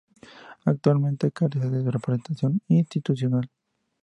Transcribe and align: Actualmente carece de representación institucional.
Actualmente 0.65 1.31
carece 1.31 1.69
de 1.69 1.91
representación 1.91 2.59
institucional. 2.69 3.51